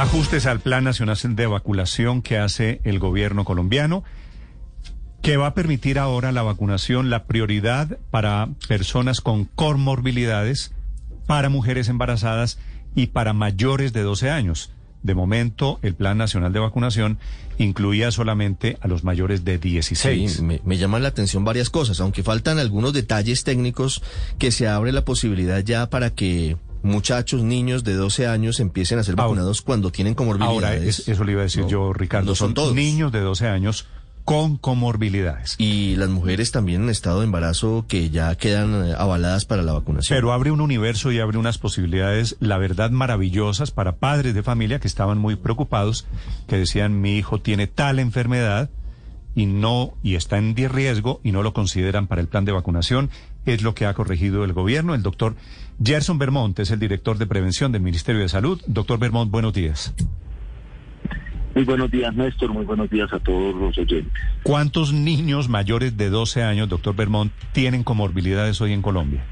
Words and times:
Ajustes 0.00 0.46
al 0.46 0.60
Plan 0.60 0.84
Nacional 0.84 1.16
de 1.34 1.46
Vacunación 1.48 2.22
que 2.22 2.38
hace 2.38 2.80
el 2.84 3.00
gobierno 3.00 3.44
colombiano, 3.44 4.04
que 5.22 5.36
va 5.36 5.48
a 5.48 5.54
permitir 5.54 5.98
ahora 5.98 6.30
la 6.30 6.44
vacunación, 6.44 7.10
la 7.10 7.24
prioridad 7.24 7.98
para 8.12 8.48
personas 8.68 9.20
con 9.20 9.46
comorbilidades, 9.46 10.72
para 11.26 11.48
mujeres 11.48 11.88
embarazadas 11.88 12.60
y 12.94 13.08
para 13.08 13.32
mayores 13.32 13.92
de 13.92 14.02
12 14.02 14.30
años. 14.30 14.70
De 15.02 15.16
momento, 15.16 15.80
el 15.82 15.96
Plan 15.96 16.16
Nacional 16.16 16.52
de 16.52 16.60
Vacunación 16.60 17.18
incluía 17.58 18.12
solamente 18.12 18.78
a 18.80 18.86
los 18.86 19.02
mayores 19.02 19.44
de 19.44 19.58
16. 19.58 20.32
Sí, 20.32 20.42
me, 20.42 20.60
me 20.64 20.78
llaman 20.78 21.02
la 21.02 21.08
atención 21.08 21.44
varias 21.44 21.70
cosas, 21.70 21.98
aunque 22.00 22.22
faltan 22.22 22.60
algunos 22.60 22.92
detalles 22.92 23.42
técnicos 23.42 24.00
que 24.38 24.52
se 24.52 24.68
abre 24.68 24.92
la 24.92 25.04
posibilidad 25.04 25.58
ya 25.58 25.90
para 25.90 26.10
que 26.10 26.56
muchachos, 26.82 27.42
niños 27.42 27.84
de 27.84 27.94
12 27.94 28.26
años 28.26 28.60
empiecen 28.60 28.98
a 28.98 29.02
ser 29.04 29.12
Ahora- 29.14 29.24
vacunados 29.24 29.62
cuando 29.62 29.90
tienen 29.90 30.14
comorbilidades. 30.14 30.54
Ahora, 30.54 30.74
es- 30.76 31.08
eso 31.08 31.24
le 31.24 31.32
iba 31.32 31.40
a 31.40 31.44
decir 31.44 31.62
No, 31.62 31.68
yo, 31.68 31.92
Ricardo. 31.92 32.26
no 32.30 32.34
son 32.34 32.54
todos. 32.54 32.74
niños 32.74 33.12
de 33.12 33.20
12 33.20 33.46
años 33.48 33.86
con 34.24 34.58
comorbilidades. 34.58 35.54
Y 35.56 35.96
las 35.96 36.10
mujeres 36.10 36.50
también 36.52 36.82
en 36.82 36.90
estado 36.90 37.20
de 37.20 37.24
embarazo 37.24 37.86
que 37.88 38.10
ya 38.10 38.34
quedan 38.34 38.88
eh, 38.90 38.94
avaladas 38.98 39.46
para 39.46 39.62
la 39.62 39.72
vacunación. 39.72 40.14
Pero 40.16 40.34
abre 40.34 40.50
un 40.50 40.60
universo 40.60 41.10
y 41.12 41.18
abre 41.18 41.38
unas 41.38 41.56
posibilidades, 41.56 42.36
la 42.38 42.58
verdad, 42.58 42.90
maravillosas 42.90 43.70
para 43.70 43.96
padres 43.96 44.34
de 44.34 44.42
familia 44.42 44.80
que 44.80 44.88
estaban 44.88 45.16
muy 45.16 45.36
preocupados, 45.36 46.06
que 46.46 46.58
decían, 46.58 47.00
mi 47.00 47.16
hijo 47.16 47.40
tiene 47.40 47.68
tal 47.68 47.98
enfermedad 47.98 48.68
y 49.34 49.46
no, 49.46 49.94
y 50.02 50.14
está 50.16 50.38
en 50.38 50.54
riesgo 50.56 51.20
y 51.22 51.32
no 51.32 51.42
lo 51.42 51.52
consideran 51.52 52.06
para 52.06 52.20
el 52.20 52.28
plan 52.28 52.44
de 52.44 52.52
vacunación. 52.52 53.10
Es 53.46 53.62
lo 53.62 53.74
que 53.74 53.86
ha 53.86 53.94
corregido 53.94 54.44
el 54.44 54.52
gobierno. 54.52 54.94
El 54.94 55.02
doctor 55.02 55.36
Gerson 55.82 56.18
Vermont 56.18 56.58
es 56.58 56.70
el 56.70 56.78
director 56.78 57.18
de 57.18 57.26
prevención 57.26 57.72
del 57.72 57.82
Ministerio 57.82 58.20
de 58.20 58.28
Salud. 58.28 58.60
Doctor 58.66 58.98
Vermont, 58.98 59.30
buenos 59.30 59.52
días. 59.52 59.94
Muy 61.54 61.64
buenos 61.64 61.90
días, 61.90 62.14
Néstor. 62.14 62.52
Muy 62.52 62.64
buenos 62.64 62.88
días 62.90 63.12
a 63.12 63.18
todos 63.18 63.54
los 63.54 63.76
oyentes. 63.78 64.12
¿Cuántos 64.42 64.92
niños 64.92 65.48
mayores 65.48 65.96
de 65.96 66.10
12 66.10 66.42
años, 66.42 66.68
doctor 66.68 66.94
Vermont, 66.94 67.32
tienen 67.52 67.84
comorbilidades 67.84 68.60
hoy 68.60 68.72
en 68.72 68.82
Colombia? 68.82 69.24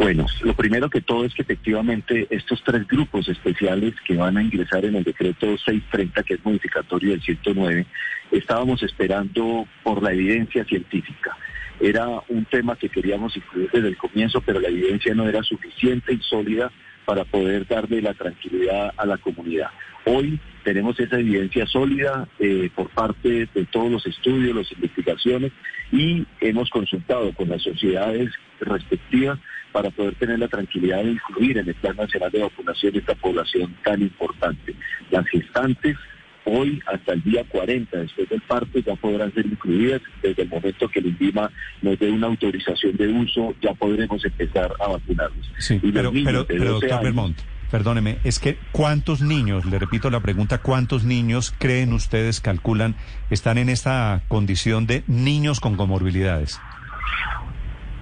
Bueno, 0.00 0.24
lo 0.40 0.54
primero 0.54 0.88
que 0.88 1.02
todo 1.02 1.26
es 1.26 1.34
que 1.34 1.42
efectivamente 1.42 2.26
estos 2.30 2.64
tres 2.64 2.88
grupos 2.88 3.28
especiales 3.28 3.92
que 4.06 4.16
van 4.16 4.38
a 4.38 4.42
ingresar 4.42 4.82
en 4.86 4.94
el 4.96 5.04
decreto 5.04 5.46
630, 5.58 6.22
que 6.22 6.34
es 6.34 6.44
modificatorio 6.44 7.10
del 7.10 7.20
109, 7.20 7.84
estábamos 8.30 8.82
esperando 8.82 9.68
por 9.82 10.02
la 10.02 10.14
evidencia 10.14 10.64
científica. 10.64 11.36
Era 11.78 12.08
un 12.28 12.46
tema 12.46 12.76
que 12.76 12.88
queríamos 12.88 13.36
incluir 13.36 13.68
desde 13.74 13.88
el 13.88 13.98
comienzo, 13.98 14.40
pero 14.40 14.58
la 14.58 14.68
evidencia 14.68 15.14
no 15.14 15.28
era 15.28 15.42
suficiente 15.42 16.14
y 16.14 16.20
sólida 16.22 16.72
para 17.04 17.24
poder 17.24 17.66
darle 17.66 18.02
la 18.02 18.14
tranquilidad 18.14 18.92
a 18.96 19.06
la 19.06 19.18
comunidad. 19.18 19.70
Hoy 20.06 20.40
tenemos 20.64 20.98
esa 20.98 21.18
evidencia 21.18 21.66
sólida 21.66 22.28
eh, 22.38 22.70
por 22.74 22.88
parte 22.90 23.48
de 23.52 23.64
todos 23.66 23.90
los 23.90 24.06
estudios, 24.06 24.56
las 24.56 24.72
investigaciones 24.72 25.52
y 25.92 26.26
hemos 26.40 26.70
consultado 26.70 27.32
con 27.32 27.48
las 27.48 27.62
sociedades 27.62 28.30
respectivas 28.60 29.38
para 29.72 29.90
poder 29.90 30.14
tener 30.16 30.38
la 30.38 30.48
tranquilidad 30.48 31.02
de 31.02 31.12
incluir 31.12 31.58
en 31.58 31.68
el 31.68 31.74
Plan 31.74 31.96
Nacional 31.96 32.30
de 32.30 32.42
Vacunación 32.42 32.96
esta 32.96 33.14
población 33.14 33.76
tan 33.84 34.00
importante. 34.02 34.74
Las 35.10 35.26
gestantes 35.28 35.96
hoy 36.44 36.80
hasta 36.92 37.12
el 37.12 37.22
día 37.22 37.44
40 37.48 37.96
después 37.98 38.28
del 38.28 38.40
parto 38.42 38.78
ya 38.78 38.94
podrán 38.96 39.32
ser 39.34 39.46
incluidas 39.46 40.00
desde 40.22 40.42
el 40.42 40.48
momento 40.48 40.88
que 40.88 41.00
el 41.00 41.06
INVIMA 41.06 41.50
nos 41.82 41.98
dé 41.98 42.10
una 42.10 42.26
autorización 42.28 42.96
de 42.96 43.08
uso 43.08 43.54
ya 43.62 43.72
podremos 43.74 44.24
empezar 44.24 44.72
a 44.80 44.88
vacunarlos. 44.88 45.52
Sí, 45.58 45.80
Y 45.82 45.92
pero, 45.92 46.12
pero, 46.12 46.46
pero 46.46 46.64
12 46.64 46.70
doctor 46.72 46.90
años- 46.92 47.02
Vermont, 47.02 47.38
perdóneme, 47.70 48.18
es 48.24 48.38
que 48.38 48.58
¿cuántos 48.72 49.20
niños, 49.20 49.64
le 49.66 49.78
repito 49.78 50.10
la 50.10 50.20
pregunta, 50.20 50.58
cuántos 50.58 51.04
niños 51.04 51.54
creen 51.58 51.92
ustedes, 51.92 52.40
calculan, 52.40 52.96
están 53.30 53.58
en 53.58 53.68
esta 53.68 54.22
condición 54.28 54.86
de 54.86 55.04
niños 55.06 55.60
con 55.60 55.76
comorbilidades? 55.76 56.58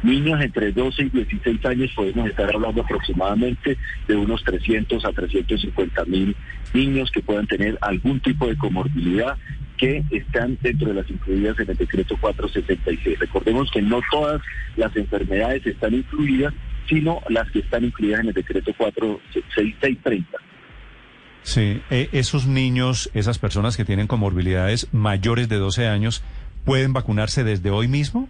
Niños 0.03 0.41
entre 0.41 0.73
12 0.73 1.03
y 1.03 1.09
16 1.09 1.65
años 1.67 1.93
podemos 1.95 2.29
estar 2.29 2.55
hablando 2.55 2.83
aproximadamente 2.83 3.77
de 4.07 4.17
unos 4.17 4.45
300 4.45 5.05
a 5.05 5.13
350 5.13 6.05
mil 6.05 6.37
niños 6.73 7.11
que 7.11 7.21
puedan 7.21 7.47
tener 7.47 7.77
algún 7.81 8.21
tipo 8.21 8.47
de 8.47 8.57
comorbilidad 8.57 9.37
que 9.77 10.05
están 10.11 10.59
dentro 10.61 10.89
de 10.89 10.95
las 10.95 11.11
incluidas 11.11 11.59
en 11.59 11.71
el 11.71 11.77
decreto 11.77 12.17
466. 12.21 13.19
Recordemos 13.19 13.71
que 13.71 13.81
no 13.83 14.01
todas 14.11 14.41
las 14.77 14.95
enfermedades 14.97 15.67
están 15.67 15.95
incluidas, 15.95 16.53
sino 16.89 17.21
las 17.29 17.51
que 17.51 17.61
están 17.61 17.85
incluidas 17.85 18.21
en 18.21 18.29
el 18.29 18.35
decreto 18.35 18.73
46630. 18.77 20.39
Sí, 21.43 21.81
eh, 21.91 22.09
esos 22.13 22.47
niños, 22.47 23.11
esas 23.15 23.39
personas 23.39 23.77
que 23.77 23.85
tienen 23.85 24.07
comorbilidades 24.07 24.89
mayores 24.93 25.49
de 25.49 25.57
12 25.57 25.87
años, 25.87 26.23
¿pueden 26.65 26.93
vacunarse 26.93 27.45
desde 27.45 27.71
hoy 27.71 27.89
mismo? 27.89 28.29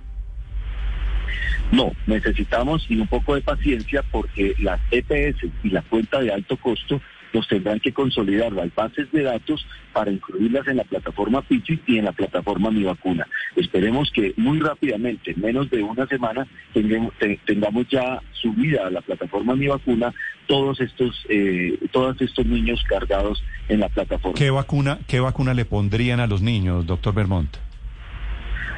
No, 1.72 1.92
necesitamos 2.06 2.86
y 2.88 2.96
un 2.98 3.06
poco 3.08 3.34
de 3.34 3.42
paciencia 3.42 4.02
porque 4.10 4.54
las 4.58 4.80
EPS 4.90 5.44
y 5.62 5.70
la 5.70 5.82
cuenta 5.82 6.20
de 6.20 6.32
alto 6.32 6.56
costo 6.56 7.00
los 7.34 7.46
tendrán 7.46 7.78
que 7.78 7.92
consolidar 7.92 8.52
las 8.52 8.74
bases 8.74 9.12
de 9.12 9.22
datos 9.22 9.66
para 9.92 10.10
incluirlas 10.10 10.66
en 10.66 10.78
la 10.78 10.84
plataforma 10.84 11.42
Pichi 11.42 11.78
y 11.86 11.98
en 11.98 12.06
la 12.06 12.12
plataforma 12.12 12.70
Mi 12.70 12.84
Vacuna. 12.84 13.26
Esperemos 13.54 14.10
que 14.14 14.32
muy 14.38 14.58
rápidamente, 14.60 15.32
en 15.32 15.40
menos 15.42 15.68
de 15.68 15.82
una 15.82 16.06
semana, 16.06 16.46
tengamos, 16.72 17.12
te- 17.18 17.38
tengamos 17.44 17.86
ya 17.90 18.22
subida 18.32 18.86
a 18.86 18.90
la 18.90 19.02
plataforma 19.02 19.54
Mi 19.54 19.66
Vacuna 19.66 20.14
todos 20.46 20.80
estos, 20.80 21.22
eh, 21.28 21.78
todos 21.92 22.18
estos 22.22 22.46
niños 22.46 22.82
cargados 22.88 23.42
en 23.68 23.80
la 23.80 23.90
plataforma. 23.90 24.38
¿Qué 24.38 24.48
vacuna, 24.50 24.98
qué 25.06 25.20
vacuna 25.20 25.52
le 25.52 25.66
pondrían 25.66 26.20
a 26.20 26.26
los 26.26 26.40
niños, 26.40 26.86
doctor 26.86 27.12
Vermont? 27.14 27.54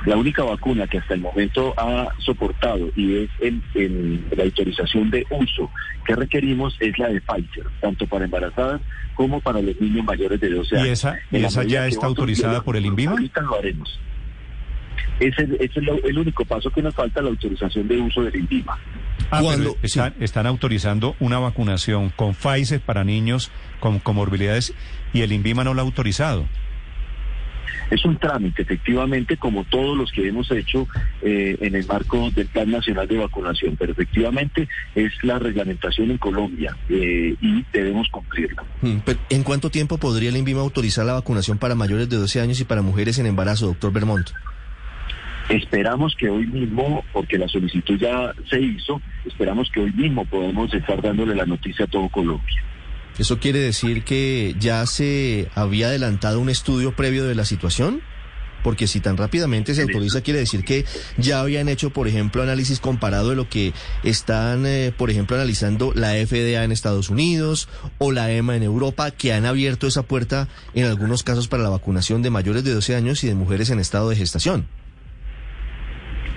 La 0.06 0.16
única 0.16 0.43
vacuna 0.43 0.87
que 0.87 0.99
hasta 0.99 1.15
el 1.15 1.21
momento 1.21 1.75
ha 1.77 2.09
soportado 2.19 2.91
y 2.97 3.16
es 3.25 3.31
el, 3.41 3.62
el- 3.75 4.25
la 4.37 4.44
autorización 4.44 5.11
de 5.11 5.27
uso 5.31 5.71
que 6.06 6.15
requerimos 6.16 6.75
es 6.81 6.99
la 6.99 7.09
de 7.09 7.21
Pfizer, 7.21 7.66
tanto 7.81 8.06
para 8.06 8.25
embarazadas 8.25 8.81
como 9.15 9.41
para 9.41 9.60
los 9.60 9.78
niños 9.81 10.05
mayores 10.05 10.41
de 10.41 10.49
12 10.50 10.75
¿Y 10.75 10.78
años. 10.78 10.89
esa- 10.91 11.19
y 11.31 11.37
En 11.37 11.43
la 11.43 11.49
esa 11.49 11.65
ya 11.65 11.87
está 11.87 12.06
autorizada 12.06 12.62
por 12.62 12.77
el 12.77 12.87
INVIMA? 12.87 13.12
Ahorita 13.12 13.43
lo 13.43 13.59
haremos. 13.59 14.00
Ese, 15.19 15.43
ese 15.43 15.81
es 15.81 15.83
lo- 15.84 16.03
el 16.03 16.19
único 16.19 16.47
paso 16.47 16.71
que 16.71 16.81
nos 16.81 16.94
falta, 16.94 17.21
la 17.21 17.28
autorización 17.28 17.87
de 17.87 17.99
uso 17.99 18.22
del 18.22 18.37
INVIMA. 18.37 18.78
Ah, 19.31 19.41
Cuando- 19.43 19.75
pero 19.75 19.84
están, 19.87 20.15
están 20.21 20.47
autorizando 20.47 21.15
una 21.21 21.39
vacunación 21.39 22.10
con 22.16 22.34
Pfizer 22.34 22.81
para 22.81 23.05
niños 23.05 23.50
con 23.81 23.99
comorbilidades 23.99 24.72
y 25.12 25.21
el 25.21 25.33
INVIMA 25.33 25.62
no 25.62 25.75
lo 25.75 25.83
ha 25.83 25.84
autorizado. 25.84 26.47
Es 27.91 28.05
un 28.05 28.17
trámite, 28.19 28.62
efectivamente, 28.62 29.37
como 29.37 29.65
todos 29.65 29.97
los 29.97 30.12
que 30.12 30.28
hemos 30.28 30.51
hecho 30.51 30.87
eh, 31.23 31.56
en 31.61 31.75
el 31.75 31.87
marco 31.87 32.31
del 32.31 32.47
Plan 32.47 32.71
Nacional 32.71 33.09
de 33.09 33.19
Vacunación, 33.19 33.77
pero 33.77 33.93
efectivamente 33.93 34.69
es 34.95 35.12
la 35.23 35.39
reglamentación 35.39 36.11
en 36.11 36.19
Colombia 36.19 36.77
eh, 36.89 37.34
y 37.41 37.65
debemos 37.72 38.09
cumplirla. 38.09 38.63
Mm, 38.83 38.98
¿En 39.31 39.42
cuánto 39.42 39.71
tiempo 39.71 39.98
podría 39.98 40.31
el 40.31 40.37
INVIMA 40.37 40.60
autorizar 40.60 41.04
la 41.04 41.15
vacunación 41.15 41.59
para 41.59 41.75
mayores 41.75 42.09
de 42.09 42.16
12 42.16 42.41
años 42.41 42.60
y 42.60 42.65
para 42.65 42.83
mujeres 42.83 43.19
en 43.19 43.27
embarazo, 43.27 43.66
doctor 43.66 43.93
Vermont? 43.93 44.31
Esperamos 45.48 46.15
que 46.15 46.31
hoy 46.31 46.47
mismo, 46.47 47.04
porque 47.13 47.36
la 47.36 47.48
solicitud 47.48 47.98
ya 47.98 48.33
se 48.48 48.60
hizo, 48.60 49.03
esperamos 49.27 49.69
que 49.72 49.81
hoy 49.81 49.93
mismo 49.93 50.25
podamos 50.25 50.72
estar 50.72 51.03
dándole 51.03 51.34
la 51.34 51.45
noticia 51.45 51.86
a 51.86 51.89
todo 51.89 52.09
Colombia. 52.09 52.63
¿Eso 53.18 53.39
quiere 53.39 53.59
decir 53.59 54.04
que 54.04 54.54
ya 54.59 54.86
se 54.86 55.48
había 55.54 55.89
adelantado 55.89 56.41
un 56.41 56.48
estudio 56.48 56.95
previo 56.97 57.24
de 57.24 57.34
la 57.34 57.45
situación? 57.45 58.03
Porque 58.62 58.86
si 58.86 59.01
tan 59.01 59.16
rápidamente 59.16 59.74
se 59.74 59.83
autoriza, 59.83 60.21
quiere 60.21 60.41
decir 60.41 60.65
que 60.65 60.84
ya 61.16 61.41
habían 61.41 61.68
hecho, 61.68 61.91
por 61.91 62.09
ejemplo, 62.09 62.42
análisis 62.42 62.78
comparado 62.78 63.30
de 63.30 63.36
lo 63.36 63.48
que 63.48 63.72
están, 64.04 64.66
eh, 64.66 64.92
por 64.97 65.10
ejemplo, 65.10 65.36
analizando 65.36 65.92
la 65.95 66.12
FDA 66.12 66.65
en 66.65 66.72
Estados 66.72 67.09
Unidos 67.09 67.68
o 67.98 68.12
la 68.12 68.30
EMA 68.30 68.57
en 68.57 68.62
Europa, 68.62 69.10
que 69.12 69.33
han 69.33 69.47
abierto 69.47 69.86
esa 69.86 70.03
puerta 70.03 70.48
en 70.74 70.84
algunos 70.84 71.22
casos 71.22 71.48
para 71.48 71.62
la 71.62 71.71
vacunación 71.71 72.22
de 72.22 72.30
mayores 72.30 72.65
de 72.65 72.74
12 72.74 72.97
años 72.97 73.24
y 73.24 73.28
de 73.28 73.34
mujeres 73.34 73.71
en 73.71 73.80
estado 73.80 74.10
de 74.10 74.16
gestación. 74.16 74.66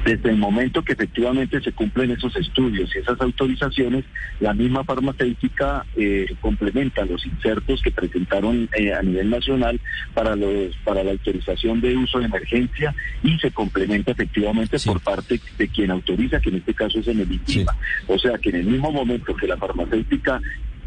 Desde 0.06 0.32
el 0.32 0.38
momento 0.38 0.84
que 0.84 0.94
efectivamente 0.94 1.62
se 1.62 1.72
cumplen 1.72 2.12
esos 2.12 2.36
estudios 2.36 2.94
y 2.94 3.00
esas 3.00 3.20
autorizaciones, 3.22 4.04
la 4.42 4.54
misma 4.54 4.84
farmacéutica 4.84 5.86
eh, 5.96 6.28
complementa 6.42 7.06
los 7.06 7.26
insertos 7.26 7.82
que 7.82 7.92
presentaron 7.92 8.70
eh, 8.78 8.94
a 8.94 9.02
nivel 9.02 9.30
nacional 9.30 9.80
para 10.14 10.36
los 10.36 10.76
para 10.84 11.04
la 11.04 11.12
autorización 11.12 11.80
de 11.80 11.96
uso 11.96 12.20
de 12.20 12.26
emergencia 12.26 12.94
y 13.24 13.38
se 13.40 13.52
complementa 13.52 14.12
efectivamente 14.12 14.78
por 14.86 15.00
parte 15.00 15.40
de 15.58 15.68
quien 15.70 15.92
autoriza, 15.92 16.42
que 16.42 16.50
en 16.50 16.56
este 16.56 16.74
caso 16.74 17.00
es 17.00 17.08
en 17.08 17.22
el 17.22 17.32
INVIMA. 17.32 17.76
O 18.08 18.20
sea 18.20 18.38
que 18.38 18.50
en 18.50 18.56
el 18.56 18.66
mismo 18.66 18.92
momento 18.92 19.36
que 19.36 19.48
la 19.48 19.58
farmacéutica 19.58 20.42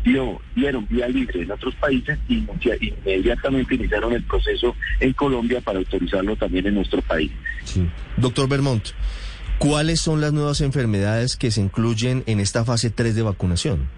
dio, 0.07 0.41
dieron 0.55 0.87
vía 0.89 1.09
libre 1.09 1.43
en 1.43 1.51
otros 1.51 1.75
países 1.75 2.19
y 2.29 2.47
inmediatamente 2.81 3.75
iniciaron 3.75 4.13
el 4.13 4.23
proceso 4.23 4.75
en 5.01 5.13
Colombia 5.13 5.61
para 5.61 5.79
autorizarlo 5.79 6.37
también 6.37 6.67
en 6.67 6.77
nuestro 6.77 7.03
país. 7.03 7.33
Doctor 8.17 8.49
Bermont, 8.49 8.89
¿cuáles 9.59 10.01
son 10.01 10.21
las 10.21 10.33
nuevas 10.33 10.61
enfermedades 10.61 11.37
que 11.37 11.51
se 11.51 11.61
incluyen 11.61 12.23
en 12.27 12.39
esta 12.39 12.65
fase 12.65 12.91
3 12.91 13.17
de 13.17 13.23
vacunación? 13.23 13.89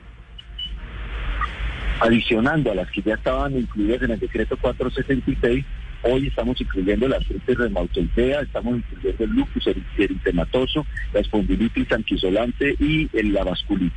Adicionando 2.01 2.73
a 2.73 2.75
las 2.75 2.91
que 2.91 3.03
ya 3.03 3.15
estaban 3.15 3.59
incluidas 3.59 4.03
en 4.03 4.13
el 4.13 4.19
decreto 4.19 4.57
466, 4.57 5.65
Hoy 6.03 6.29
estamos 6.29 6.61
incluyendo 6.61 7.09
la 7.09 7.17
artritis 7.17 7.59
reumatoidea, 7.59 8.43
estamos 8.43 8.77
incluyendo 8.77 9.25
el 9.25 9.31
lupus 9.31 9.67
eritematoso, 9.99 10.87
la 11.13 11.19
espondilitis 11.19 11.91
anquisolante 11.91 12.77
y 12.79 13.09
la 13.33 13.43
vasculitis. 13.43 13.93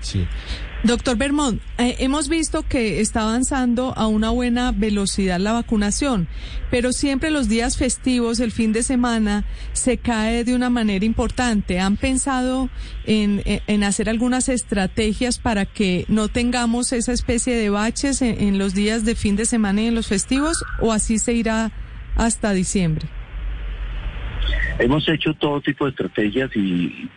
Sí. 0.00 0.26
Doctor 0.84 1.16
Bermond, 1.16 1.60
eh, 1.78 1.96
hemos 1.98 2.28
visto 2.28 2.62
que 2.62 3.00
está 3.00 3.22
avanzando 3.22 3.92
a 3.96 4.06
una 4.06 4.30
buena 4.30 4.70
velocidad 4.70 5.40
la 5.40 5.52
vacunación, 5.52 6.28
pero 6.70 6.92
siempre 6.92 7.32
los 7.32 7.48
días 7.48 7.76
festivos, 7.76 8.38
el 8.38 8.52
fin 8.52 8.72
de 8.72 8.84
semana, 8.84 9.44
se 9.72 9.98
cae 9.98 10.44
de 10.44 10.54
una 10.54 10.70
manera 10.70 11.04
importante. 11.04 11.80
¿Han 11.80 11.96
pensado 11.96 12.70
en, 13.06 13.42
en 13.44 13.82
hacer 13.82 14.08
algunas 14.08 14.48
estrategias 14.48 15.40
para 15.40 15.66
que 15.66 16.04
no 16.06 16.28
tengamos 16.28 16.92
esa 16.92 17.12
especie 17.12 17.56
de 17.56 17.70
baches 17.70 18.22
en, 18.22 18.40
en 18.40 18.58
los 18.58 18.72
días 18.72 19.04
de 19.04 19.16
fin 19.16 19.34
de 19.34 19.46
semana 19.46 19.82
y 19.82 19.86
en 19.86 19.96
los 19.96 20.06
festivos 20.06 20.62
o 20.80 20.92
así 20.92 21.18
se 21.18 21.32
irá 21.32 21.72
hasta 22.14 22.52
diciembre? 22.52 23.08
Hemos 24.78 25.08
hecho 25.08 25.34
todo 25.34 25.60
tipo 25.60 25.86
de 25.86 25.90
estrategias 25.90 26.54
y 26.54 27.08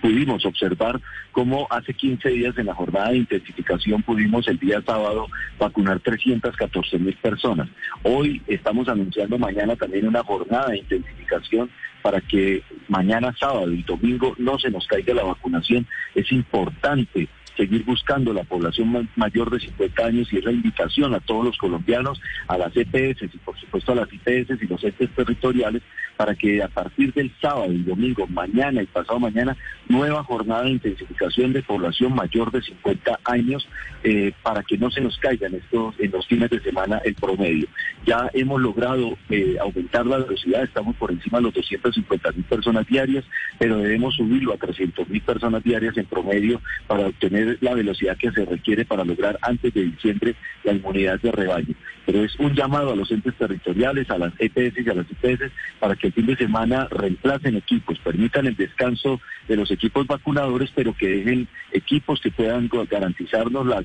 pudimos 0.00 0.44
observar 0.44 1.00
cómo 1.32 1.66
hace 1.70 1.94
15 1.94 2.28
días 2.30 2.58
en 2.58 2.66
la 2.66 2.74
jornada 2.74 3.10
de 3.10 3.18
intensificación 3.18 4.02
pudimos 4.02 4.46
el 4.48 4.58
día 4.58 4.82
sábado 4.84 5.26
vacunar 5.58 6.00
314 6.00 6.98
mil 6.98 7.16
personas. 7.16 7.68
Hoy 8.02 8.42
estamos 8.46 8.88
anunciando 8.88 9.38
mañana 9.38 9.76
también 9.76 10.08
una 10.08 10.22
jornada 10.22 10.68
de 10.68 10.78
intensificación 10.78 11.70
para 12.02 12.20
que 12.20 12.62
mañana 12.88 13.34
sábado 13.38 13.70
y 13.72 13.82
domingo 13.82 14.34
no 14.38 14.58
se 14.58 14.70
nos 14.70 14.86
caiga 14.86 15.14
la 15.14 15.24
vacunación. 15.24 15.86
Es 16.14 16.32
importante 16.32 17.28
seguir 17.56 17.84
buscando 17.84 18.32
la 18.32 18.44
población 18.44 19.08
mayor 19.16 19.50
de 19.50 19.60
50 19.60 20.06
años 20.06 20.32
y 20.32 20.38
es 20.38 20.44
la 20.44 20.52
invitación 20.52 21.14
a 21.14 21.20
todos 21.20 21.44
los 21.44 21.58
colombianos, 21.58 22.20
a 22.48 22.56
las 22.56 22.74
EPS 22.74 23.22
y 23.22 23.38
por 23.38 23.58
supuesto 23.58 23.92
a 23.92 23.96
las 23.96 24.12
IPS 24.12 24.62
y 24.62 24.66
los 24.66 24.82
entes 24.82 25.10
territoriales 25.10 25.82
para 26.20 26.34
que 26.34 26.62
a 26.62 26.68
partir 26.68 27.14
del 27.14 27.32
sábado 27.40 27.72
y 27.72 27.82
domingo, 27.82 28.26
mañana 28.26 28.82
y 28.82 28.86
pasado 28.86 29.18
mañana, 29.18 29.56
nueva 29.88 30.22
jornada 30.22 30.64
de 30.64 30.72
intensificación 30.72 31.54
de 31.54 31.62
población 31.62 32.14
mayor 32.14 32.52
de 32.52 32.60
50 32.60 33.20
años 33.24 33.66
eh, 34.04 34.30
para 34.42 34.62
que 34.62 34.76
no 34.76 34.90
se 34.90 35.00
nos 35.00 35.16
caigan 35.16 35.54
estos 35.54 35.94
en 35.98 36.10
los 36.10 36.26
fines 36.26 36.50
de 36.50 36.60
semana 36.60 37.00
el 37.06 37.14
promedio. 37.14 37.68
Ya 38.04 38.28
hemos 38.34 38.60
logrado 38.60 39.16
eh, 39.30 39.56
aumentar 39.62 40.04
la 40.04 40.18
velocidad, 40.18 40.62
estamos 40.62 40.94
por 40.96 41.10
encima 41.10 41.38
de 41.38 41.44
los 41.44 41.54
250 41.54 42.32
mil 42.32 42.44
personas 42.44 42.86
diarias, 42.86 43.24
pero 43.58 43.78
debemos 43.78 44.14
subirlo 44.14 44.52
a 44.52 44.58
300 44.58 45.08
mil 45.08 45.22
personas 45.22 45.64
diarias 45.64 45.96
en 45.96 46.04
promedio 46.04 46.60
para 46.86 47.06
obtener 47.06 47.56
la 47.62 47.72
velocidad 47.72 48.18
que 48.18 48.30
se 48.30 48.44
requiere 48.44 48.84
para 48.84 49.06
lograr 49.06 49.38
antes 49.40 49.72
de 49.72 49.84
diciembre 49.84 50.34
la 50.64 50.72
inmunidad 50.72 51.18
de 51.22 51.32
rebaño. 51.32 51.74
Pero 52.10 52.24
es 52.24 52.34
un 52.40 52.56
llamado 52.56 52.92
a 52.92 52.96
los 52.96 53.08
entes 53.12 53.36
territoriales, 53.36 54.10
a 54.10 54.18
las 54.18 54.32
EPS 54.36 54.84
y 54.84 54.90
a 54.90 54.94
las 54.94 55.06
IPS 55.08 55.52
para 55.78 55.94
que 55.94 56.10
fin 56.10 56.26
de 56.26 56.34
semana 56.34 56.88
reemplacen 56.90 57.54
equipos, 57.54 58.00
permitan 58.00 58.48
el 58.48 58.56
descanso 58.56 59.20
de 59.46 59.54
los 59.54 59.70
equipos 59.70 60.08
vacunadores, 60.08 60.72
pero 60.74 60.92
que 60.92 61.06
dejen 61.06 61.46
equipos 61.70 62.20
que 62.20 62.32
puedan 62.32 62.68
garantizarnos 62.90 63.64
la, 63.64 63.84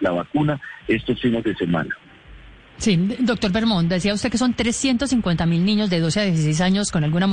la 0.00 0.10
vacuna 0.10 0.58
estos 0.88 1.20
fines 1.20 1.44
de 1.44 1.54
semana. 1.54 1.94
Sí, 2.78 2.96
doctor 3.20 3.52
Bermond, 3.52 3.90
decía 3.90 4.14
usted 4.14 4.30
que 4.30 4.38
son 4.38 4.54
350 4.54 5.44
mil 5.44 5.62
niños 5.62 5.90
de 5.90 6.00
12 6.00 6.20
a 6.20 6.24
16 6.24 6.62
años 6.62 6.90
con 6.90 7.04
alguna, 7.04 7.28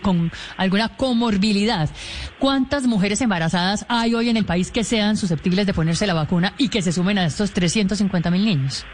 con 0.00 0.30
alguna 0.56 0.88
comorbilidad. 0.90 1.90
¿Cuántas 2.38 2.86
mujeres 2.86 3.20
embarazadas 3.20 3.84
hay 3.88 4.14
hoy 4.14 4.28
en 4.28 4.36
el 4.36 4.44
país 4.44 4.70
que 4.70 4.84
sean 4.84 5.16
susceptibles 5.16 5.66
de 5.66 5.74
ponerse 5.74 6.06
la 6.06 6.14
vacuna 6.14 6.54
y 6.56 6.68
que 6.68 6.82
se 6.82 6.92
sumen 6.92 7.18
a 7.18 7.26
estos 7.26 7.50
350 7.50 8.30
mil 8.30 8.44
niños? 8.44 8.86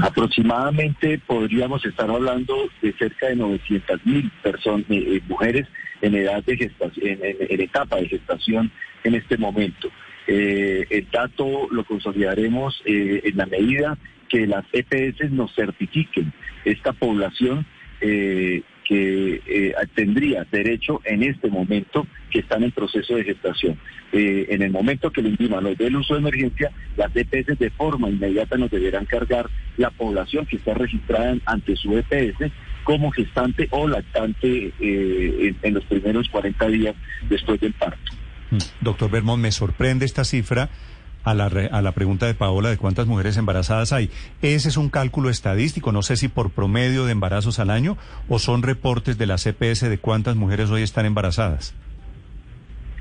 Aproximadamente 0.00 1.18
podríamos 1.26 1.84
estar 1.84 2.08
hablando 2.10 2.54
de 2.80 2.92
cerca 2.94 3.28
de 3.28 3.36
900 3.36 4.06
mil 4.06 4.30
personas, 4.42 4.86
eh, 4.88 5.16
eh, 5.16 5.20
mujeres 5.28 5.68
en 6.00 6.14
edad 6.14 6.42
de 6.44 6.56
gestación, 6.56 7.18
en, 7.22 7.60
etapa 7.60 7.96
de 7.96 8.08
gestación 8.08 8.70
en 9.04 9.14
este 9.14 9.36
momento. 9.36 9.90
Eh, 10.26 10.86
el 10.88 11.08
dato 11.10 11.68
lo 11.70 11.84
consolidaremos 11.84 12.80
en 12.86 13.36
la 13.36 13.46
medida 13.46 13.98
que 14.28 14.46
las 14.46 14.64
EPS 14.72 15.30
nos 15.30 15.54
certifiquen 15.54 16.32
esta 16.64 16.92
población 16.92 17.66
eh, 18.94 19.74
tendría 19.94 20.46
derecho 20.50 21.00
en 21.04 21.22
este 21.22 21.48
momento 21.48 22.06
que 22.30 22.40
están 22.40 22.64
en 22.64 22.72
proceso 22.72 23.14
de 23.14 23.24
gestación. 23.24 23.78
Eh, 24.12 24.46
en 24.50 24.62
el 24.62 24.70
momento 24.70 25.10
que 25.10 25.20
el 25.20 25.28
INVIMA 25.28 25.60
nos 25.60 25.78
dé 25.78 25.86
el 25.86 25.96
uso 25.96 26.14
de 26.14 26.20
emergencia, 26.20 26.70
las 26.96 27.14
EPS 27.14 27.58
de 27.58 27.70
forma 27.70 28.10
inmediata 28.10 28.56
nos 28.56 28.70
deberán 28.70 29.06
cargar 29.06 29.48
la 29.76 29.90
población 29.90 30.46
que 30.46 30.56
está 30.56 30.74
registrada 30.74 31.36
ante 31.46 31.76
su 31.76 31.96
EPS 31.96 32.52
como 32.84 33.10
gestante 33.10 33.68
o 33.70 33.88
lactante 33.88 34.72
eh, 34.80 35.54
en, 35.62 35.74
los 35.74 35.84
primeros 35.84 36.28
40 36.28 36.68
días 36.68 36.94
después 37.28 37.60
del 37.60 37.72
parto. 37.72 38.12
Mm. 38.50 38.58
Doctor 38.80 39.10
Bermond, 39.10 39.42
me 39.42 39.52
sorprende 39.52 40.04
esta 40.04 40.24
cifra 40.24 40.68
a 41.24 41.34
la, 41.34 41.46
a 41.46 41.82
la 41.82 41.92
pregunta 41.92 42.26
de 42.26 42.34
Paola 42.34 42.70
de 42.70 42.76
cuántas 42.76 43.06
mujeres 43.06 43.36
embarazadas 43.36 43.92
hay. 43.92 44.10
Ese 44.42 44.68
es 44.68 44.76
un 44.76 44.88
cálculo 44.88 45.30
estadístico, 45.30 45.92
no 45.92 46.02
sé 46.02 46.16
si 46.16 46.28
por 46.28 46.50
promedio 46.50 47.04
de 47.04 47.12
embarazos 47.12 47.58
al 47.58 47.70
año 47.70 47.96
o 48.28 48.38
son 48.38 48.62
reportes 48.62 49.18
de 49.18 49.26
la 49.26 49.36
CPS 49.36 49.88
de 49.88 49.98
cuántas 49.98 50.36
mujeres 50.36 50.70
hoy 50.70 50.82
están 50.82 51.06
embarazadas. 51.06 51.74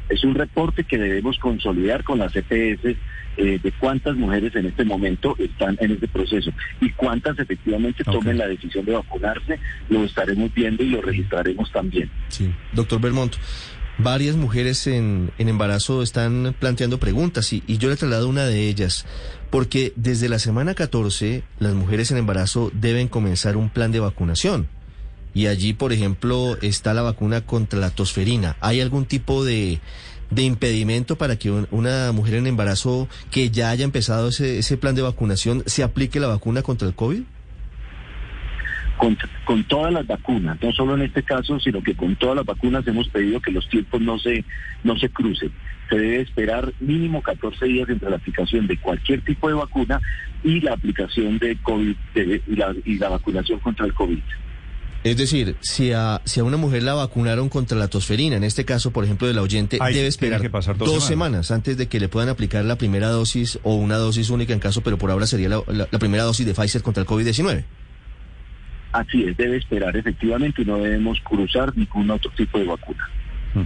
Es 0.10 0.24
un 0.26 0.36
reporte 0.36 0.84
que 0.84 0.98
debemos 0.98 1.38
consolidar 1.40 2.04
con 2.04 2.20
la 2.20 2.28
CPS 2.28 2.98
eh, 3.38 3.60
de 3.64 3.72
cuántas 3.80 4.18
mujeres 4.18 4.54
en 4.56 4.66
este 4.66 4.84
momento 4.84 5.36
están 5.40 5.78
en 5.80 5.92
este 5.92 6.10
proceso 6.10 6.52
y 6.82 6.90
cuántas 6.92 7.40
efectivamente 7.40 8.04
tomen 8.04 8.38
la 8.38 8.46
decisión 8.46 8.84
de 8.84 8.92
vacunarse, 8.92 9.58
lo 9.88 10.04
estaremos 10.04 10.54
viendo 10.54 10.84
y 10.84 10.90
lo 10.90 11.02
registraremos 11.02 11.72
también. 11.72 12.10
Sí, 12.28 12.54
doctor 12.74 13.00
Belmont, 13.00 13.36
varias 13.98 14.36
mujeres 14.36 14.88
en, 14.88 15.32
embarazo 15.38 16.02
están 16.02 16.56
planteando 16.60 17.00
preguntas 17.00 17.52
y, 17.54 17.64
yo 17.78 17.90
le 17.90 17.96
traslado 17.96 18.28
una 18.28 18.46
de 18.46 18.68
ellas, 18.68 19.06
porque 19.50 19.94
desde 19.96 20.30
la 20.30 20.40
semana 20.40 20.74
14 20.74 21.44
las 21.60 21.74
mujeres 21.74 22.12
en 22.12 22.18
embarazo 22.18 22.72
deben 22.74 23.08
comenzar 23.08 23.58
un 23.58 23.70
plan 23.70 23.92
de 23.92 24.00
vacunación. 24.00 24.68
Y 25.34 25.48
allí, 25.48 25.74
por 25.74 25.94
ejemplo, 25.94 26.58
está 26.62 26.94
la 26.94 27.04
vacuna 27.04 27.42
contra 27.42 27.80
la 27.80 27.90
tosferina. 27.90 28.58
¿Hay 28.60 28.82
algún 28.82 29.06
tipo 29.06 29.46
de, 29.46 29.80
impedimento 30.36 31.18
para 31.18 31.38
que 31.38 31.52
una 31.52 32.12
mujer 32.12 32.36
en 32.36 32.48
embarazo 32.48 33.08
que 33.30 33.50
ya 33.50 33.70
haya 33.70 33.86
empezado 33.86 34.30
ese, 34.30 34.60
ese 34.60 34.78
plan 34.78 34.96
de 34.96 35.02
vacunación 35.02 35.64
se 35.68 35.84
aplique 35.84 36.20
la 36.20 36.28
vacuna 36.28 36.64
contra 36.64 36.88
el 36.88 36.96
COVID? 36.96 37.22
Con, 39.46 39.64
todas 39.64 39.92
las 39.92 40.06
vacunas, 40.06 40.58
no 40.62 40.72
solo 40.72 40.94
en 40.94 41.02
este 41.02 41.24
caso, 41.24 41.60
sino 41.60 41.82
que 41.82 41.96
con 41.96 42.16
todas 42.16 42.36
las 42.36 42.46
vacunas 42.46 42.86
hemos 42.88 43.10
pedido 43.10 43.40
que 43.40 43.52
los 43.52 43.68
tiempos 43.68 44.00
no 44.00 44.20
se, 44.20 44.46
no 44.84 44.96
se 44.98 45.10
crucen. 45.10 45.52
Se 45.90 45.98
debe 45.98 46.22
esperar 46.22 46.72
mínimo 46.80 47.22
14 47.22 47.66
días 47.66 47.90
entre 47.90 48.10
la 48.10 48.18
aplicación 48.18 48.68
de 48.68 48.78
cualquier 48.78 49.22
tipo 49.22 49.48
de 49.48 49.56
vacuna 49.56 50.00
y 50.44 50.62
la 50.62 50.74
aplicación 50.74 51.40
de 51.40 51.58
COVID 51.64 51.96
y, 52.16 52.56
la, 52.56 52.76
y 52.86 52.98
la 53.00 53.10
vacunación 53.10 53.60
contra 53.60 53.88
el 53.88 53.94
COVID. 53.94 54.20
Es 55.04 55.18
decir, 55.18 55.56
si 55.62 55.92
a, 55.94 56.22
si 56.26 56.40
a 56.40 56.44
una 56.44 56.58
mujer 56.58 56.84
la 56.84 56.94
vacunaron 56.94 57.50
contra 57.50 57.76
la 57.76 57.88
tosferina, 57.88 58.36
en 58.36 58.44
este 58.44 58.66
caso, 58.66 58.92
por 58.92 59.04
ejemplo, 59.04 59.28
del 59.28 59.40
oyente, 59.40 59.80
debe 59.92 60.06
esperar 60.06 60.48
dos, 60.78 61.04
semanas. 61.04 61.50
antes 61.50 61.76
de 61.76 61.88
que 61.88 62.00
le 62.00 62.08
puedan 62.08 62.30
aplicar 62.30 62.64
la 62.66 62.76
primera 62.76 63.10
dosis 63.10 63.58
o 63.64 63.74
una 63.74 63.98
dosis 63.98 64.30
única 64.30 64.54
en 64.54 64.60
caso, 64.60 64.82
pero 64.82 65.00
por 65.00 65.10
ahora 65.10 65.26
sería 65.26 65.50
la, 65.50 65.64
la 65.68 66.00
primera 66.00 66.24
dosis 66.24 66.46
de 66.46 66.54
Pfizer 66.54 66.84
contra 66.84 67.02
el 67.02 67.10
COVID-19. 67.10 67.64
Así 68.92 69.24
es, 69.24 69.38
debe 69.38 69.58
esperar 69.58 69.96
efectivamente 69.96 70.62
y 70.62 70.66
no 70.66 70.78
debemos 70.78 71.20
cruzar 71.22 71.76
ningún 71.78 72.10
otro 72.12 72.32
tipo 72.32 72.58
de 72.58 72.66
vacuna. 72.66 73.10
Mm. 73.54 73.62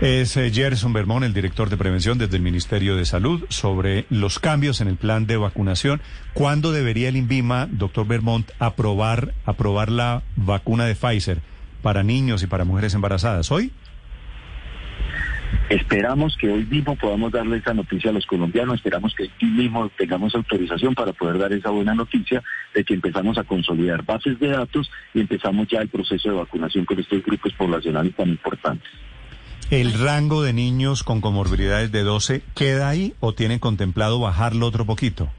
Es 0.00 0.36
eh, 0.36 0.50
Gerson 0.50 0.92
Bermón, 0.92 1.22
el 1.22 1.32
director 1.32 1.70
de 1.70 1.76
prevención 1.76 2.18
desde 2.18 2.36
el 2.36 2.42
Ministerio 2.42 2.96
de 2.96 3.04
Salud, 3.04 3.44
sobre 3.50 4.06
los 4.10 4.40
cambios 4.40 4.80
en 4.80 4.88
el 4.88 4.96
plan 4.96 5.26
de 5.26 5.36
vacunación. 5.36 6.00
¿Cuándo 6.32 6.72
debería 6.72 7.08
el 7.08 7.16
INVIMA, 7.16 7.68
doctor 7.70 8.06
Bermont, 8.06 8.50
aprobar, 8.58 9.32
aprobar 9.46 9.92
la 9.92 10.22
vacuna 10.34 10.86
de 10.86 10.96
Pfizer? 10.96 11.38
para 11.82 12.02
niños 12.02 12.42
y 12.42 12.46
para 12.46 12.64
mujeres 12.64 12.94
embarazadas. 12.94 13.50
¿Hoy? 13.50 13.72
Esperamos 15.72 16.36
que 16.36 16.50
hoy 16.50 16.66
mismo 16.66 16.96
podamos 16.96 17.32
darle 17.32 17.56
esa 17.56 17.72
noticia 17.72 18.10
a 18.10 18.12
los 18.12 18.26
colombianos, 18.26 18.74
esperamos 18.74 19.14
que 19.14 19.22
hoy 19.22 19.50
mismo 19.50 19.90
tengamos 19.96 20.34
autorización 20.34 20.94
para 20.94 21.14
poder 21.14 21.38
dar 21.38 21.50
esa 21.54 21.70
buena 21.70 21.94
noticia 21.94 22.42
de 22.74 22.84
que 22.84 22.92
empezamos 22.92 23.38
a 23.38 23.44
consolidar 23.44 24.04
bases 24.04 24.38
de 24.38 24.48
datos 24.48 24.90
y 25.14 25.20
empezamos 25.20 25.66
ya 25.68 25.80
el 25.80 25.88
proceso 25.88 26.28
de 26.28 26.34
vacunación 26.34 26.84
con 26.84 27.00
estos 27.00 27.22
grupos 27.24 27.54
poblacionales 27.54 28.14
tan 28.14 28.28
importantes. 28.28 28.86
¿El 29.70 29.94
rango 29.94 30.42
de 30.42 30.52
niños 30.52 31.02
con 31.04 31.22
comorbilidades 31.22 31.90
de 31.90 32.02
12 32.02 32.42
queda 32.54 32.90
ahí 32.90 33.14
o 33.20 33.32
tienen 33.32 33.58
contemplado 33.58 34.20
bajarlo 34.20 34.66
otro 34.66 34.84
poquito? 34.84 35.30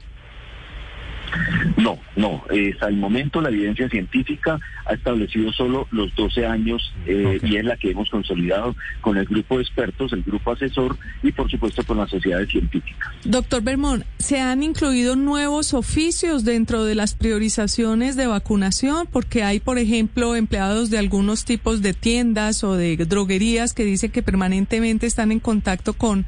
No, 1.76 1.98
no. 2.16 2.42
hasta 2.72 2.88
el 2.88 2.96
momento 2.96 3.40
la 3.40 3.48
evidencia 3.48 3.88
científica 3.88 4.58
ha 4.86 4.94
establecido 4.94 5.52
solo 5.52 5.88
los 5.90 6.14
12 6.14 6.46
años 6.46 6.94
eh, 7.06 7.38
y 7.42 7.56
es 7.56 7.64
la 7.64 7.76
que 7.76 7.90
hemos 7.90 8.08
consolidado 8.10 8.76
con 9.00 9.16
el 9.16 9.24
grupo 9.26 9.56
de 9.56 9.62
expertos, 9.62 10.12
el 10.12 10.22
grupo 10.22 10.52
asesor 10.52 10.96
y 11.22 11.32
por 11.32 11.50
supuesto 11.50 11.84
con 11.84 11.98
las 11.98 12.10
sociedades 12.10 12.48
científicas. 12.48 13.08
Doctor 13.24 13.62
Bermón, 13.62 14.04
¿se 14.18 14.40
han 14.40 14.62
incluido 14.62 15.16
nuevos 15.16 15.74
oficios 15.74 16.44
dentro 16.44 16.84
de 16.84 16.94
las 16.94 17.14
priorizaciones 17.14 18.16
de 18.16 18.26
vacunación? 18.26 19.08
Porque 19.10 19.42
hay, 19.42 19.60
por 19.60 19.78
ejemplo, 19.78 20.36
empleados 20.36 20.90
de 20.90 20.98
algunos 20.98 21.44
tipos 21.44 21.82
de 21.82 21.94
tiendas 21.94 22.64
o 22.64 22.74
de 22.74 22.96
droguerías 22.96 23.74
que 23.74 23.84
dicen 23.84 24.10
que 24.10 24.22
permanentemente 24.22 25.06
están 25.06 25.32
en 25.32 25.40
contacto 25.40 25.94
con, 25.94 26.26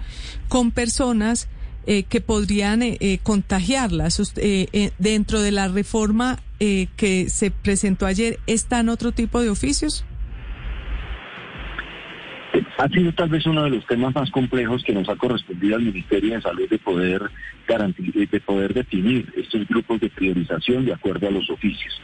con 0.48 0.70
personas 0.70 1.48
eh, 1.88 2.02
que 2.02 2.21
podrían 2.21 2.83
eh, 2.83 2.97
eh, 3.00 3.19
contagiarlas. 3.23 4.35
dentro 4.99 5.40
de 5.40 5.52
la 5.52 5.69
reforma 5.69 6.38
que 6.59 7.28
se 7.28 7.50
presentó 7.50 8.07
ayer, 8.07 8.38
¿están 8.47 8.88
otro 8.88 9.12
tipo 9.12 9.40
de 9.40 9.50
oficios? 9.50 10.05
Ha 12.78 12.88
sido 12.88 13.12
tal 13.12 13.28
vez 13.28 13.47
uno 13.47 13.64
de 13.64 13.71
los 13.71 13.87
temas 13.87 14.14
más 14.14 14.31
complejos 14.31 14.83
que 14.83 14.95
nos 14.95 15.09
ha 15.09 15.16
correspondido 15.16 15.76
al 15.76 15.83
Ministerio 15.83 16.35
de 16.35 16.43
Salud 16.43 16.69
de 16.69 16.78
poder 16.78 17.23
garantizar, 17.69 18.28
de 18.28 18.40
poder 18.40 18.75
definir 18.75 19.33
estos 19.37 19.66
grupos 19.69 20.00
de 20.00 20.11
priorización 20.11 20.87
de 20.87 20.95
acuerdo 20.95 21.28
a 21.28 21.31
los 21.31 21.49
oficios. 21.50 22.00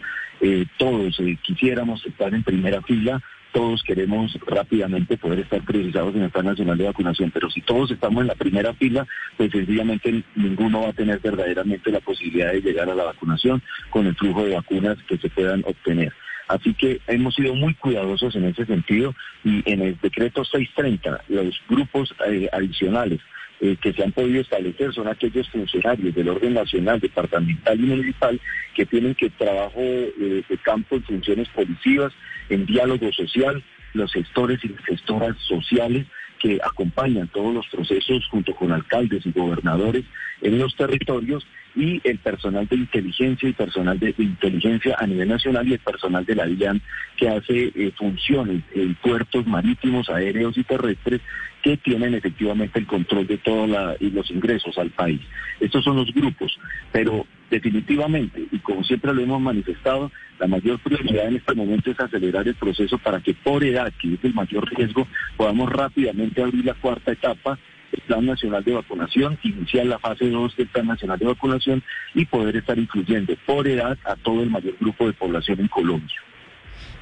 todos 0.77 1.19
quisiéramos 1.43 2.05
estar 2.07 2.33
en 2.35 2.43
primera 2.43 2.83
fila 2.83 3.23
todos 3.53 3.83
queremos 3.83 4.37
rápidamente 4.47 5.17
poder 5.17 5.41
estar 5.41 5.63
priorizados 5.63 6.15
en 6.15 6.23
el 6.23 6.31
Plan 6.31 6.47
Nacional 6.47 6.79
de 6.79 6.85
Vacunación, 6.85 7.31
pero 7.31 7.51
si 7.51 7.61
todos 7.61 7.91
estamos 7.91 8.23
en 8.23 8.29
la 8.29 8.35
primera 8.35 8.73
fila, 8.75 9.07
pues 9.37 9.51
sencillamente 9.53 10.23
ninguno 10.35 10.83
va 10.83 10.89
a 10.89 10.93
tener 10.95 11.21
verdaderamente 11.21 11.91
la 11.91 12.01
posibilidad 12.01 12.53
de 12.53 12.61
llegar 12.61 12.89
a 12.89 12.95
la 12.95 13.05
vacunación 13.05 13.63
con 13.91 14.07
el 14.07 14.17
flujo 14.17 14.45
de 14.45 14.55
vacunas 14.55 14.99
que 15.07 15.19
se 15.19 15.29
puedan 15.29 15.63
obtener. 15.67 16.13
Así 16.49 16.75
que 16.75 17.01
hemos 17.07 17.35
sido 17.35 17.55
muy 17.55 17.75
cuidadosos 17.75 18.35
en 18.37 18.45
ese 18.45 18.67
sentido 18.67 19.15
y 19.45 19.63
en 19.71 19.83
el 19.83 19.99
decreto 20.01 20.45
630, 20.45 21.23
los 21.29 21.55
grupos 21.69 22.15
eh, 22.27 22.49
adicionales 22.53 23.21
eh, 23.63 23.77
que 23.81 23.93
se 23.93 24.03
han 24.03 24.11
podido 24.11 24.41
establecer 24.41 24.93
son 24.93 25.07
aquellos 25.07 25.49
funcionarios 25.49 26.13
del 26.17 26.31
orden 26.31 26.55
nacional, 26.55 26.99
departamental 26.99 27.79
y 27.79 27.85
municipal 27.85 28.41
que 28.75 28.85
tienen 28.85 29.15
que 29.15 29.31
trabajo 29.31 29.79
eh, 29.79 30.43
de 30.49 30.59
campo 30.59 30.97
en 30.97 31.05
funciones 31.05 31.49
policivas, 31.51 32.13
en 32.49 32.67
diálogo 32.67 33.13
social, 33.13 33.63
los 33.95 34.13
gestores 34.13 34.59
y 34.65 34.75
gestoras 34.85 35.37
sociales 35.39 36.09
que 36.43 36.59
acompañan 36.63 37.29
todos 37.29 37.55
los 37.55 37.67
procesos 37.69 38.27
junto 38.29 38.53
con 38.57 38.73
alcaldes 38.73 39.25
y 39.25 39.31
gobernadores 39.31 40.05
en 40.41 40.59
los 40.59 40.75
territorios 40.75 41.47
y 41.77 42.01
el 42.03 42.19
personal 42.19 42.67
de 42.67 42.77
inteligencia 42.77 43.49
y 43.49 43.53
personal 43.53 43.99
de, 44.01 44.13
inteligencia 44.19 44.97
a 44.99 45.07
nivel 45.07 45.29
nacional 45.29 45.69
y 45.69 45.75
el 45.75 45.79
personal 45.79 46.27
de 46.27 46.35
la 46.35 46.47
DIAN 46.47 46.83
que 47.17 47.29
hace 47.29 47.73
eh, 47.75 47.93
funciones 47.97 48.65
en 48.75 48.95
puertos 48.97 49.47
marítimos, 49.47 50.11
aéreos 50.11 50.59
y 50.59 50.65
terrestres 50.65 51.21
que 51.63 51.77
tienen 51.77 52.15
efectivamente 52.15 52.81
el 52.81 52.87
control 52.87 53.25
de 53.29 53.39
todos 53.39 53.71
los 54.01 54.31
ingresos 54.33 54.77
al 54.79 54.91
país. 54.91 55.21
Estos 55.61 55.85
son 55.85 55.95
los 55.95 56.13
grupos, 56.13 56.59
pero 56.91 57.25
definitivamente, 57.53 58.47
y 58.51 58.59
como 58.61 58.83
siempre 58.83 59.13
lo 59.13 59.21
hemos 59.21 59.41
manifestado, 59.41 60.11
la 60.41 60.47
mayor 60.47 60.79
prioridad 60.79 61.29
en 61.29 61.37
este 61.37 61.55
momento 61.55 61.91
es 61.91 62.01
acelerar 62.01 62.49
el 62.49 62.55
proceso 62.55 62.97
para 62.97 63.21
que 63.21 63.35
por 63.35 63.63
edad, 63.63 63.93
que 64.01 64.15
es 64.15 64.25
el 64.25 64.33
mayor 64.33 64.67
riesgo, 64.75 65.07
podamos 65.37 65.71
rápidamente 65.71 66.43
abrir 66.43 66.65
la 66.65 66.75
cuarta 66.75 67.13
etapa 67.13 67.59
el 67.93 68.01
Plan 68.07 68.25
Nacional 68.25 68.65
de 68.65 68.73
Vacunación, 68.73 69.39
iniciar 69.43 69.85
la 69.85 69.99
fase 69.99 70.31
2 70.31 70.57
del 70.57 70.67
Plan 70.69 70.87
Nacional 70.87 71.19
de 71.19 71.27
Vacunación 71.27 71.83
y 72.15 72.25
poder 72.25 72.57
estar 72.57 72.79
incluyendo 72.79 73.35
por 73.47 73.69
edad 73.69 73.99
a 74.07 74.17
todo 74.17 74.43
el 74.43 74.49
mayor 74.49 74.75
grupo 74.81 75.07
de 75.07 75.13
población 75.13 75.61
en 75.61 75.69
Colombia. 75.69 76.17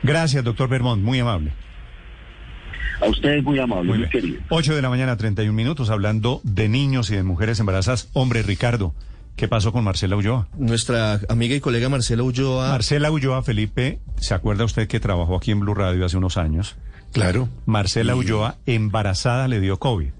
Gracias, 0.02 0.42
doctor 0.42 0.68
Bermont, 0.68 1.00
muy 1.00 1.20
amable. 1.20 1.52
A 3.00 3.06
ustedes 3.08 3.44
muy 3.44 3.60
amable, 3.60 3.98
muy, 3.98 4.08
querido. 4.08 4.40
8 4.48 4.74
de 4.74 4.82
la 4.82 4.90
mañana, 4.90 5.16
31 5.16 5.52
minutos, 5.52 5.90
hablando 5.90 6.40
de 6.42 6.68
niños 6.68 7.08
y 7.12 7.14
de 7.14 7.22
mujeres 7.22 7.60
embarazadas. 7.60 8.10
Hombre, 8.12 8.42
Ricardo, 8.42 8.92
¿qué 9.36 9.48
pasó 9.48 9.72
con 9.72 9.84
Marcela 9.84 10.16
Ulloa? 10.16 10.48
Nuestra 10.56 11.20
amiga 11.28 11.54
y 11.54 11.60
colega 11.60 11.88
Marcela 11.88 12.22
Ulloa. 12.22 12.68
Marcela 12.68 13.10
Ulloa, 13.10 13.42
Felipe, 13.42 14.00
¿se 14.18 14.34
acuerda 14.34 14.64
usted 14.64 14.88
que 14.88 15.00
trabajó 15.00 15.36
aquí 15.36 15.50
en 15.50 15.60
Blue 15.60 15.74
Radio 15.74 16.04
hace 16.04 16.16
unos 16.16 16.36
años? 16.36 16.76
Claro. 17.12 17.48
Marcela 17.66 18.14
Ulloa, 18.14 18.56
embarazada, 18.66 19.48
le 19.48 19.60
dio 19.60 19.78
COVID. 19.78 20.10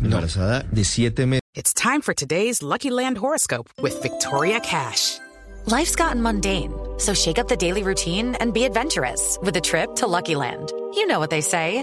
Embarazada 0.00 0.60
de 0.70 0.84
siete 0.84 1.26
meses. 1.26 1.40
It's 1.54 1.72
time 1.72 2.02
for 2.02 2.14
today's 2.14 2.62
Lucky 2.62 2.90
Land 2.90 3.16
horoscope 3.18 3.70
with 3.82 4.00
Victoria 4.02 4.60
Cash. 4.60 5.18
Life's 5.66 5.96
gotten 5.96 6.22
mundane, 6.22 6.70
so 6.98 7.14
shake 7.14 7.38
up 7.38 7.48
the 7.48 7.56
daily 7.56 7.82
routine 7.82 8.36
and 8.40 8.52
be 8.52 8.64
adventurous 8.64 9.38
with 9.42 9.56
a 9.56 9.60
trip 9.60 9.96
to 9.96 10.06
Lucky 10.06 10.36
Land. 10.36 10.70
You 10.94 11.06
know 11.06 11.18
what 11.18 11.30
they 11.30 11.40
say. 11.40 11.82